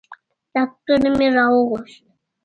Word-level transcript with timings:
ډاکتر 0.53 0.99
مې 1.17 1.27
راوغوښت. 1.35 2.03